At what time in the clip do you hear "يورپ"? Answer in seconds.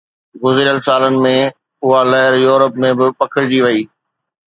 2.45-2.73